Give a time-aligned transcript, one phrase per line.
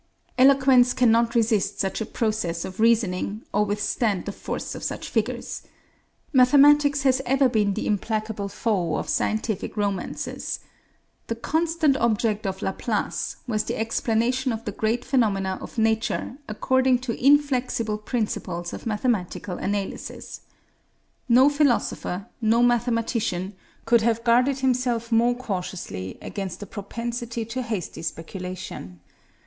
[0.35, 5.61] Eloquence cannot resist such a process of reasoning, or withstand the force of such figures.
[6.33, 10.59] Mathematics has ever been the implacable foe of scientific romances.
[11.27, 16.97] The constant object of Laplace was the explanation of the great phenomena of nature according
[17.05, 20.41] to inflexible principles of mathematical analysis.
[21.29, 23.53] No philosopher, no mathematician,
[23.85, 28.99] could have guarded himself more cautiously against a propensity to hasty speculation.